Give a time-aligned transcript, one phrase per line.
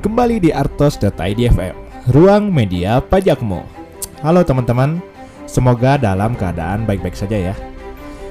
[0.00, 1.76] Kembali di artos.idfm,
[2.16, 3.60] ruang media pajakmu.
[4.24, 4.96] Halo teman-teman,
[5.44, 7.54] semoga dalam keadaan baik-baik saja ya.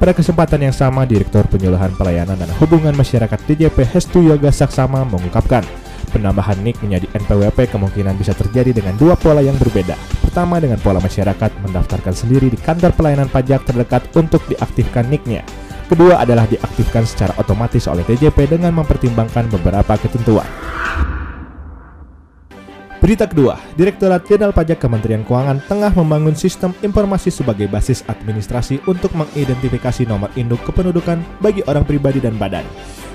[0.00, 5.60] Pada kesempatan yang sama, Direktur Penyuluhan Pelayanan dan Hubungan Masyarakat DJP Hestu Yoga Saksama mengungkapkan,
[6.08, 9.92] penambahan NIK menjadi NPWP kemungkinan bisa terjadi dengan dua pola yang berbeda.
[10.24, 15.44] Pertama dengan pola masyarakat mendaftarkan sendiri di kantor pelayanan pajak terdekat untuk diaktifkan NIK-nya.
[15.92, 20.48] Kedua adalah diaktifkan secara otomatis oleh DJP dengan mempertimbangkan beberapa ketentuan.
[23.00, 29.16] Berita kedua, Direktorat Jenderal Pajak Kementerian Keuangan tengah membangun sistem informasi sebagai basis administrasi untuk
[29.16, 32.60] mengidentifikasi nomor induk kependudukan bagi orang pribadi dan badan.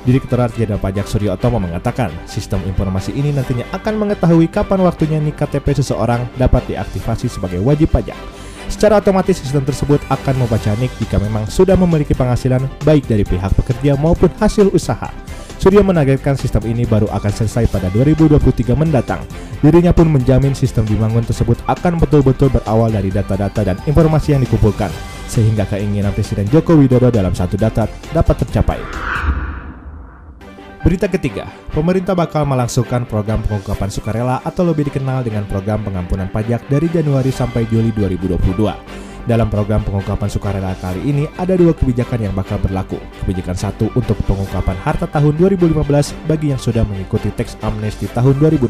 [0.02, 5.38] Direktorat Jenderal Pajak Suryo Otomo mengatakan, sistem informasi ini nantinya akan mengetahui kapan waktunya nik
[5.38, 8.18] KTP seseorang dapat diaktifasi sebagai wajib pajak.
[8.66, 13.54] Secara otomatis sistem tersebut akan membaca nik jika memang sudah memiliki penghasilan baik dari pihak
[13.54, 15.14] pekerja maupun hasil usaha.
[15.56, 19.24] Surya menargetkan sistem ini baru akan selesai pada 2023 mendatang.
[19.64, 24.92] Dirinya pun menjamin sistem dibangun tersebut akan betul-betul berawal dari data-data dan informasi yang dikumpulkan,
[25.26, 28.80] sehingga keinginan Presiden Joko Widodo dalam satu data dapat tercapai.
[30.86, 36.62] Berita ketiga, pemerintah bakal melangsungkan program pengungkapan sukarela atau lebih dikenal dengan program pengampunan pajak
[36.70, 39.05] dari Januari sampai Juli 2022.
[39.26, 43.02] Dalam program pengungkapan sukarela kali ini ada dua kebijakan yang bakal berlaku.
[43.26, 48.70] Kebijakan satu untuk pengungkapan harta tahun 2015 bagi yang sudah mengikuti teks amnesti tahun 2016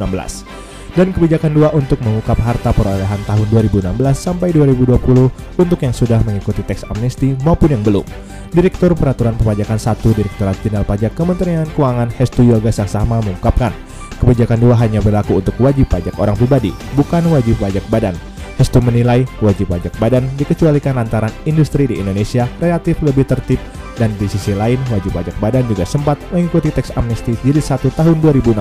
[0.96, 6.64] dan kebijakan dua untuk mengungkap harta perolehan tahun 2016 sampai 2020 untuk yang sudah mengikuti
[6.64, 8.08] teks amnesti maupun yang belum.
[8.56, 13.76] Direktur Peraturan Perpajakan 1 Direktorat Jenderal Pajak Kementerian Keuangan Hestu Yoga Saksama mengungkapkan,
[14.24, 18.16] kebijakan dua hanya berlaku untuk wajib pajak orang pribadi, bukan wajib pajak badan.
[18.56, 23.60] Hestu menilai wajib pajak badan dikecualikan lantaran industri di Indonesia relatif lebih tertib
[24.00, 28.16] dan di sisi lain wajib pajak badan juga sempat mengikuti teks amnesti jilid 1 tahun
[28.24, 28.56] 2016.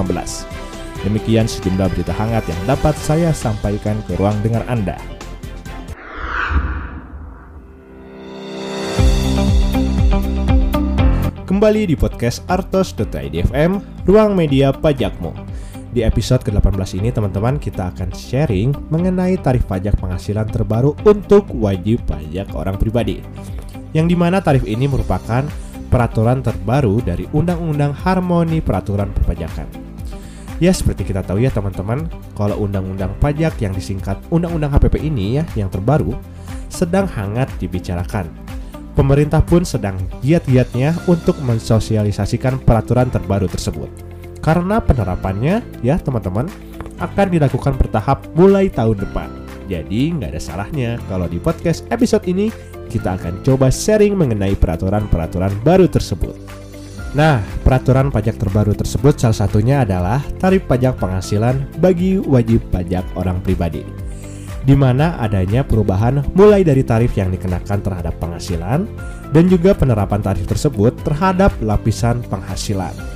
[1.06, 4.98] Demikian sejumlah berita hangat yang dapat saya sampaikan ke ruang dengar Anda.
[11.44, 13.78] Kembali di podcast artos.idfm,
[14.10, 15.53] ruang media pajakmu.
[15.94, 22.02] Di episode ke-18 ini teman-teman kita akan sharing mengenai tarif pajak penghasilan terbaru untuk wajib
[22.10, 23.22] pajak orang pribadi.
[23.94, 25.46] Yang di mana tarif ini merupakan
[25.86, 29.70] peraturan terbaru dari Undang-Undang Harmoni Peraturan Perpajakan.
[30.58, 35.46] Ya seperti kita tahu ya teman-teman, kalau Undang-Undang Pajak yang disingkat Undang-Undang HPP ini ya
[35.54, 36.10] yang terbaru
[36.74, 38.26] sedang hangat dibicarakan.
[38.98, 39.94] Pemerintah pun sedang
[40.26, 44.13] giat-giatnya untuk mensosialisasikan peraturan terbaru tersebut
[44.44, 46.44] karena penerapannya ya teman-teman
[47.00, 49.32] akan dilakukan bertahap mulai tahun depan.
[49.64, 52.52] Jadi nggak ada salahnya kalau di podcast episode ini
[52.92, 56.36] kita akan coba sharing mengenai peraturan-peraturan baru tersebut.
[57.16, 63.40] Nah, peraturan pajak terbaru tersebut salah satunya adalah tarif pajak penghasilan bagi wajib pajak orang
[63.40, 63.86] pribadi.
[64.64, 68.88] di mana adanya perubahan mulai dari tarif yang dikenakan terhadap penghasilan
[69.28, 73.13] dan juga penerapan tarif tersebut terhadap lapisan penghasilan.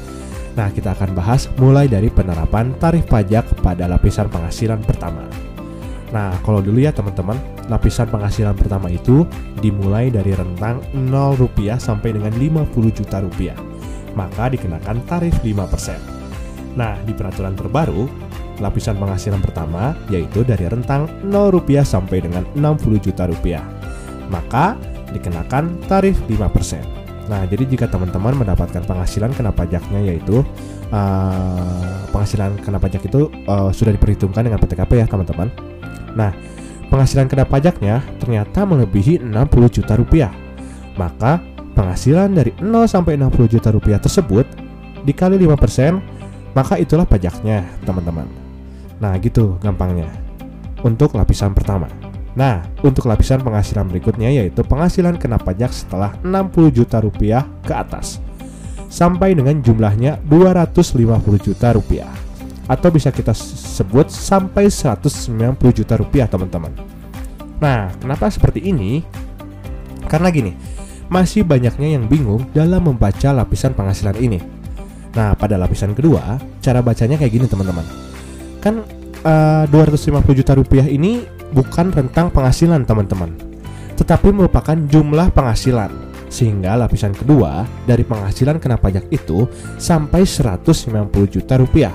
[0.57, 5.27] Nah, kita akan bahas mulai dari penerapan tarif pajak pada lapisan penghasilan pertama.
[6.09, 7.37] Nah, kalau dulu ya teman-teman,
[7.69, 9.29] lapisan penghasilan pertama itu
[9.61, 13.59] dimulai dari rentang 0 rupiah sampai dengan 50 juta rupiah.
[14.17, 16.01] Maka dikenakan tarif 5%.
[16.81, 18.09] Nah, di peraturan terbaru,
[18.59, 23.63] lapisan penghasilan pertama yaitu dari rentang 0 rupiah sampai dengan 60 juta rupiah.
[24.33, 24.81] Maka
[25.13, 26.98] dikenakan tarif 5%.
[27.29, 30.41] Nah, jadi jika teman-teman mendapatkan penghasilan kena pajaknya yaitu
[30.89, 35.53] uh, penghasilan kena pajak itu uh, sudah diperhitungkan dengan PTKP ya, teman-teman
[36.19, 36.33] Nah,
[36.89, 40.33] penghasilan kena pajaknya ternyata melebihi 60 juta rupiah.
[40.99, 41.39] Maka
[41.79, 44.43] penghasilan dari 0 sampai 60 juta rupiah tersebut
[45.07, 48.27] dikali 5%, maka itulah pajaknya, teman-teman.
[48.99, 50.11] Nah, gitu gampangnya.
[50.83, 51.87] Untuk lapisan pertama.
[52.39, 58.23] Nah, untuk lapisan penghasilan berikutnya yaitu penghasilan kena pajak setelah 60 juta rupiah ke atas
[58.87, 61.03] sampai dengan jumlahnya 250
[61.43, 62.09] juta rupiah
[62.71, 66.71] atau bisa kita sebut sampai 190 juta rupiah teman-teman.
[67.59, 69.03] Nah, kenapa seperti ini?
[70.07, 70.55] Karena gini,
[71.11, 74.39] masih banyaknya yang bingung dalam membaca lapisan penghasilan ini.
[75.19, 77.83] Nah, pada lapisan kedua, cara bacanya kayak gini teman-teman.
[78.63, 78.87] Kan
[79.27, 83.33] uh, eh, 250 juta rupiah ini bukan rentang penghasilan teman-teman,
[83.97, 85.91] tetapi merupakan jumlah penghasilan
[86.29, 89.49] sehingga lapisan kedua dari penghasilan kena pajak itu
[89.81, 91.93] sampai 190 juta rupiah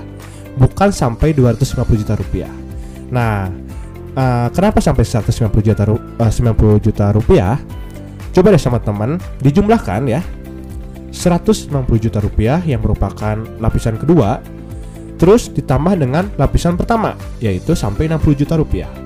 [0.58, 2.52] bukan sampai 250 juta rupiah.
[3.10, 3.50] Nah,
[4.14, 7.58] uh, kenapa sampai 190 juta ru uh, 90 juta rupiah?
[8.34, 10.22] Coba deh sama teman dijumlahkan ya.
[11.14, 11.70] 190
[12.02, 14.42] juta rupiah yang merupakan lapisan kedua
[15.14, 19.03] terus ditambah dengan lapisan pertama yaitu sampai 60 juta rupiah.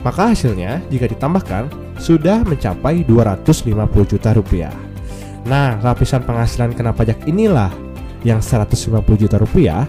[0.00, 1.68] Maka hasilnya jika ditambahkan
[2.00, 3.76] sudah mencapai 250
[4.08, 4.72] juta rupiah.
[5.44, 7.72] Nah, lapisan penghasilan kena pajak inilah
[8.24, 9.84] yang 150 juta rupiah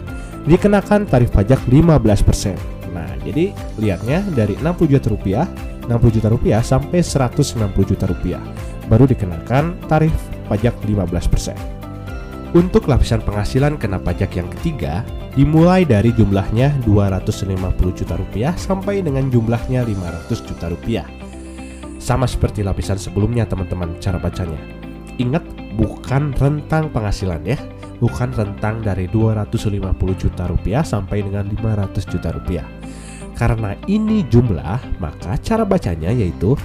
[0.48, 2.56] dikenakan tarif pajak 15%.
[2.92, 5.46] Nah, jadi lihatnya dari 60 juta rupiah,
[5.88, 8.44] 60 juta rupiah sampai 190 juta rupiah
[8.92, 10.12] baru dikenakan tarif
[10.52, 11.56] pajak 15%.
[12.52, 17.56] Untuk lapisan penghasilan kena pajak yang ketiga dimulai dari jumlahnya 250
[17.96, 21.08] juta rupiah sampai dengan jumlahnya 500 juta rupiah.
[22.02, 24.60] Sama seperti lapisan sebelumnya teman-teman cara bacanya.
[25.22, 25.44] Ingat
[25.78, 27.60] bukan rentang penghasilan ya
[28.02, 29.78] bukan rentang dari 250
[30.18, 32.66] juta rupiah sampai dengan 500 juta rupiah.
[33.38, 36.58] Karena ini jumlah, maka cara bacanya yaitu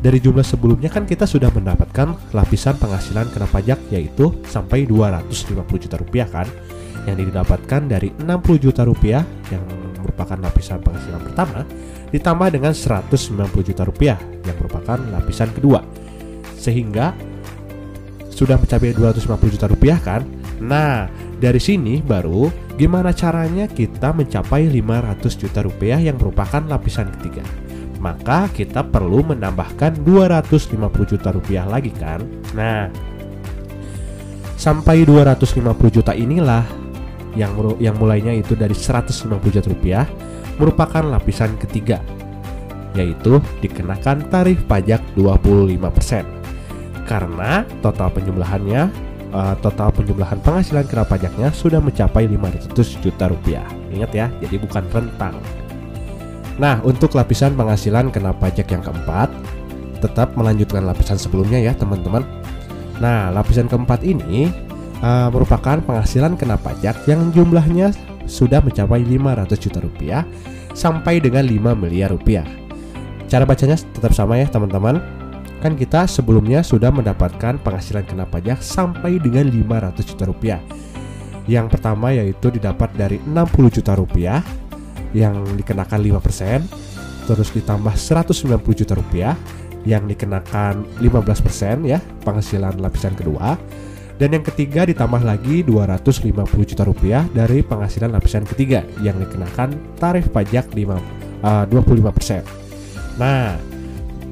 [0.00, 5.96] dari jumlah sebelumnya kan kita sudah mendapatkan lapisan penghasilan kena pajak yaitu sampai 250 juta
[6.00, 6.48] rupiah kan
[7.08, 9.64] yang didapatkan dari 60 juta rupiah yang
[10.04, 11.64] merupakan lapisan penghasilan pertama
[12.12, 15.80] ditambah dengan 190 juta rupiah yang merupakan lapisan kedua
[16.54, 17.16] sehingga
[18.28, 20.22] sudah mencapai 250 juta rupiah kan
[20.58, 21.06] Nah,
[21.38, 27.46] dari sini baru gimana caranya kita mencapai 500 juta rupiah yang merupakan lapisan ketiga.
[27.98, 30.78] Maka kita perlu menambahkan 250
[31.14, 32.22] juta rupiah lagi kan.
[32.54, 32.90] Nah,
[34.54, 36.62] sampai 250 juta inilah
[37.36, 37.52] yang
[37.82, 40.04] yang mulainya itu dari 150 juta rupiah
[40.56, 42.00] merupakan lapisan ketiga
[42.96, 46.24] yaitu dikenakan tarif pajak 25%
[47.04, 53.66] karena total penjumlahannya uh, total penjumlahan penghasilan kena pajaknya sudah mencapai 500 juta rupiah.
[53.92, 55.34] Ingat ya, jadi bukan rentang.
[56.58, 59.30] Nah, untuk lapisan penghasilan kena pajak yang keempat,
[60.02, 62.26] tetap melanjutkan lapisan sebelumnya ya teman-teman.
[62.98, 64.50] Nah, lapisan keempat ini
[65.02, 67.94] uh, merupakan penghasilan kena pajak yang jumlahnya
[68.28, 70.22] sudah mencapai 500 juta rupiah
[70.76, 72.44] sampai dengan 5 miliar rupiah.
[73.28, 75.00] Cara bacanya tetap sama ya teman-teman
[75.58, 80.60] kan kita sebelumnya sudah mendapatkan penghasilan kena pajak sampai dengan 500 juta rupiah.
[81.48, 84.44] Yang pertama yaitu didapat dari 60 juta rupiah
[85.16, 89.34] yang dikenakan 5%, terus ditambah 190 juta rupiah
[89.88, 93.56] yang dikenakan 15% ya penghasilan lapisan kedua
[94.18, 96.34] dan yang ketiga ditambah lagi 250
[96.66, 100.98] juta rupiah dari penghasilan lapisan ketiga yang dikenakan tarif pajak 5,
[101.46, 102.42] uh, 25%.
[103.22, 103.54] Nah,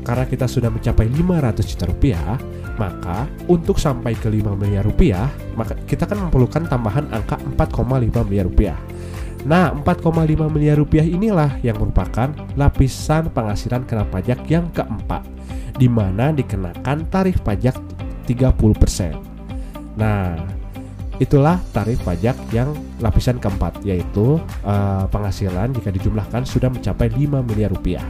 [0.02, 2.34] karena kita sudah mencapai 500 juta rupiah,
[2.82, 8.50] maka untuk sampai ke 5 miliar rupiah, maka kita kan memerlukan tambahan angka 4,5 miliar
[8.50, 8.78] rupiah.
[9.46, 15.22] Nah, 4,5 miliar rupiah inilah yang merupakan lapisan penghasilan kena pajak yang keempat,
[15.78, 17.78] di mana dikenakan tarif pajak
[18.26, 19.25] 30%.
[19.96, 20.36] Nah,
[21.16, 27.72] itulah tarif pajak yang lapisan keempat, yaitu uh, penghasilan jika dijumlahkan sudah mencapai 5 miliar
[27.72, 28.04] rupiah.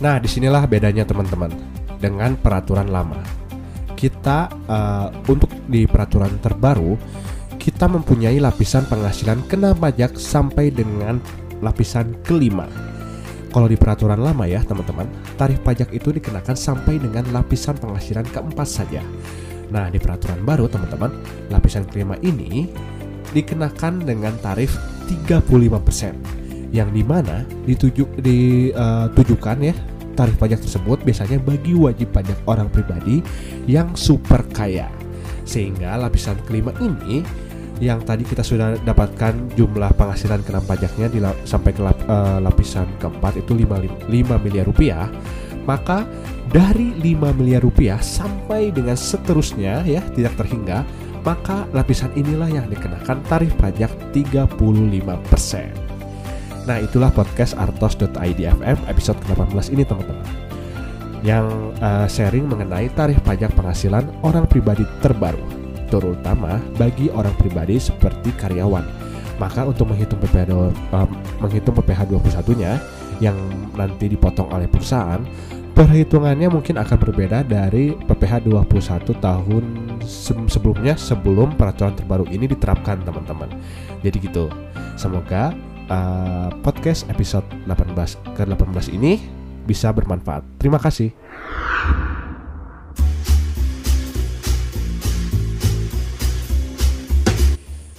[0.00, 1.52] Nah, di sinilah bedanya teman-teman
[2.00, 3.20] dengan peraturan lama.
[3.94, 6.98] Kita uh, untuk di peraturan terbaru
[7.62, 11.22] kita mempunyai lapisan penghasilan kena pajak sampai dengan
[11.62, 12.66] lapisan kelima.
[13.54, 15.06] Kalau di peraturan lama ya teman-teman,
[15.38, 19.04] tarif pajak itu dikenakan sampai dengan lapisan penghasilan keempat saja.
[19.72, 21.10] Nah di peraturan baru teman-teman,
[21.48, 22.68] lapisan kelima ini
[23.32, 24.76] dikenakan dengan tarif
[25.08, 29.76] 35% yang di mana dituju, ditujukan ya
[30.12, 33.24] tarif pajak tersebut biasanya bagi wajib pajak orang pribadi
[33.64, 34.92] yang super kaya.
[35.48, 37.24] Sehingga lapisan kelima ini
[37.82, 41.08] yang tadi kita sudah dapatkan jumlah penghasilan kena pajaknya
[41.42, 45.10] sampai ke uh, lapisan keempat itu 5, 5 miliar rupiah,
[45.66, 46.06] maka
[46.52, 50.84] dari 5 miliar rupiah sampai dengan seterusnya ya tidak terhingga,
[51.24, 55.82] maka lapisan inilah yang dikenakan tarif pajak 35%.
[56.68, 60.28] Nah itulah podcast artos.idfm episode ke-18 ini teman-teman
[61.26, 61.46] Yang
[61.82, 65.42] uh, sharing mengenai tarif pajak penghasilan orang pribadi terbaru
[65.90, 68.86] Terutama bagi orang pribadi seperti karyawan
[69.42, 70.54] Maka untuk menghitung PPh,
[70.94, 71.08] uh,
[71.42, 72.78] menghitung PPh 21 nya
[73.18, 73.38] yang
[73.74, 75.22] nanti dipotong oleh perusahaan
[75.72, 79.64] Perhitungannya mungkin akan berbeda dari PPh 21 tahun
[80.46, 83.48] sebelumnya sebelum peraturan terbaru ini diterapkan teman-teman
[84.04, 84.52] Jadi gitu
[85.00, 85.56] Semoga
[85.88, 87.96] uh, podcast episode 18
[88.36, 89.18] ke-18 ini
[89.64, 90.44] bisa bermanfaat.
[90.60, 91.10] Terima kasih.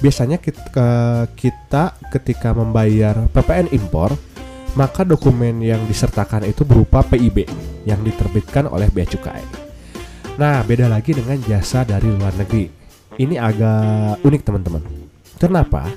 [0.03, 4.13] Biasanya kita, kita ketika membayar PPN impor
[4.73, 7.45] maka dokumen yang disertakan itu berupa PIB
[7.85, 9.45] yang diterbitkan oleh Bea Cukai.
[10.41, 12.73] Nah, beda lagi dengan jasa dari luar negeri.
[13.21, 14.83] Ini agak unik teman-teman.
[15.37, 15.93] Kenapa?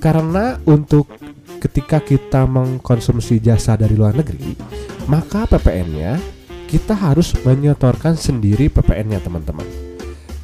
[0.00, 1.12] Karena untuk
[1.60, 4.56] ketika kita mengkonsumsi jasa dari luar negeri,
[5.04, 6.16] maka PPN-nya
[6.64, 9.89] kita harus menyetorkan sendiri PPN-nya teman-teman.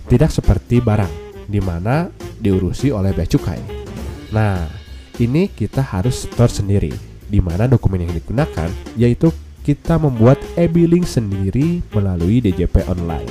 [0.07, 2.07] Tidak seperti barang, di mana
[2.39, 3.61] diurusi oleh Bea Cukai.
[4.31, 4.67] Nah,
[5.17, 6.93] ini kita harus setor sendiri
[7.27, 9.35] di mana dokumen yang digunakan yaitu
[9.67, 13.27] kita membuat e-billing sendiri melalui DJP online.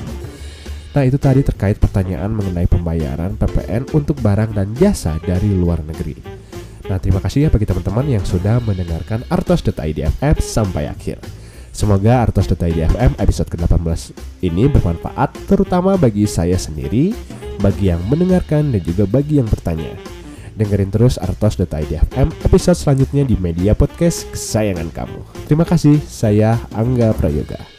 [0.96, 6.16] Nah itu tadi terkait pertanyaan mengenai pembayaran PPN untuk barang dan jasa dari luar negeri.
[6.92, 11.20] Nah terima kasih ya bagi teman-teman yang sudah mendengarkan artos.idfm sampai akhir.
[11.76, 14.16] Semoga artos.idfm episode ke-18
[14.48, 17.12] ini bermanfaat terutama bagi saya sendiri,
[17.60, 19.92] bagi yang mendengarkan dan juga bagi yang bertanya.
[20.56, 25.20] Dengerin terus artos.idfm episode selanjutnya di media podcast kesayangan kamu.
[25.52, 27.75] Terima kasih, saya Angga Prayoga.